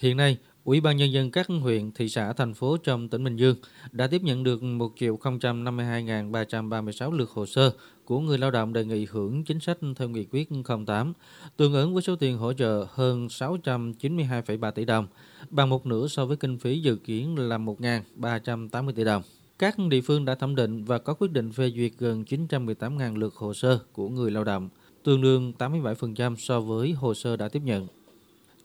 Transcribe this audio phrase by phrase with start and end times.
[0.00, 3.36] Hiện nay, Ủy ban Nhân dân các huyện, thị xã, thành phố trong tỉnh Bình
[3.36, 3.56] Dương
[3.92, 7.72] đã tiếp nhận được 1 052.336 lượt hồ sơ
[8.04, 10.48] của người lao động đề nghị hưởng chính sách theo nghị quyết
[10.86, 11.12] 08,
[11.56, 15.06] tương ứng với số tiền hỗ trợ hơn 692,3 tỷ đồng,
[15.50, 19.22] bằng một nửa so với kinh phí dự kiến là 1.380 tỷ đồng.
[19.58, 23.34] Các địa phương đã thẩm định và có quyết định phê duyệt gần 918.000 lượt
[23.34, 24.68] hồ sơ của người lao động,
[25.04, 27.86] tương đương 87% so với hồ sơ đã tiếp nhận.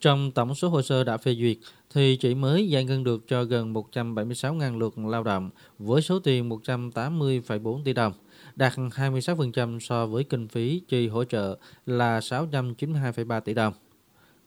[0.01, 1.57] Trong tổng số hồ sơ đã phê duyệt,
[1.93, 6.49] thì chỉ mới giải ngân được cho gần 176.000 lượt lao động với số tiền
[6.49, 8.13] 180,4 tỷ đồng,
[8.55, 13.73] đạt 26% so với kinh phí chi hỗ trợ là 692,3 tỷ đồng.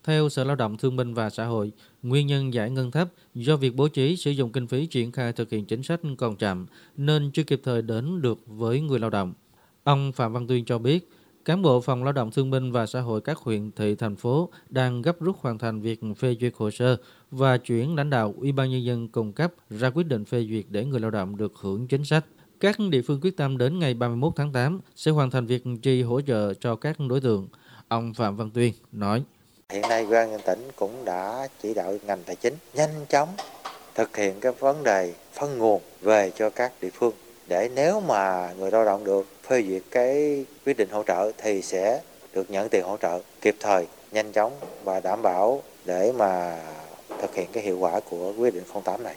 [0.04, 3.56] Theo Sở Lao động Thương binh và Xã hội, nguyên nhân giải ngân thấp do
[3.56, 6.66] việc bố trí sử dụng kinh phí triển khai thực hiện chính sách còn chậm
[6.96, 9.34] nên chưa kịp thời đến được với người lao động.
[9.84, 11.08] Ông Phạm Văn Tuyên cho biết,
[11.48, 14.48] Cán bộ Phòng Lao động Thương binh và Xã hội các huyện, thị, thành phố
[14.68, 16.96] đang gấp rút hoàn thành việc phê duyệt hồ sơ
[17.30, 20.64] và chuyển lãnh đạo Ủy ban Nhân dân cung cấp ra quyết định phê duyệt
[20.68, 22.24] để người lao động được hưởng chính sách.
[22.60, 26.02] Các địa phương quyết tâm đến ngày 31 tháng 8 sẽ hoàn thành việc chi
[26.02, 27.48] hỗ trợ cho các đối tượng.
[27.88, 29.24] Ông Phạm Văn Tuyên nói.
[29.72, 33.28] Hiện nay Ủy ban nhân tỉnh cũng đã chỉ đạo ngành tài chính nhanh chóng
[33.94, 37.14] thực hiện các vấn đề phân nguồn về cho các địa phương
[37.48, 41.62] để nếu mà người lao động được phê duyệt cái quyết định hỗ trợ thì
[41.62, 42.00] sẽ
[42.34, 44.52] được nhận tiền hỗ trợ kịp thời, nhanh chóng
[44.84, 46.60] và đảm bảo để mà
[47.20, 49.14] thực hiện cái hiệu quả của quyết định 08 này.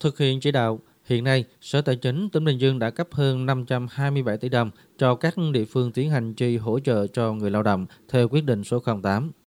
[0.00, 3.46] Thực hiện chỉ đạo, hiện nay Sở Tài chính tỉnh Bình Dương đã cấp hơn
[3.46, 7.62] 527 tỷ đồng cho các địa phương tiến hành chi hỗ trợ cho người lao
[7.62, 9.32] động theo quyết định số 08.